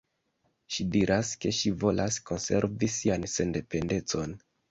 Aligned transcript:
Ŝi 0.75 0.85
diras, 0.95 1.33
ke 1.43 1.51
ŝi 1.57 1.73
volas 1.83 2.17
konservi 2.31 2.91
sian 2.97 3.29
sendependecon. 3.37 4.37